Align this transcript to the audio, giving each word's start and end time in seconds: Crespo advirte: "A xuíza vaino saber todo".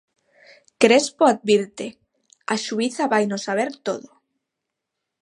Crespo 0.81 1.23
advirte: 1.33 1.87
"A 2.53 2.55
xuíza 2.65 3.11
vaino 3.13 3.37
saber 3.47 3.69
todo". 3.85 4.09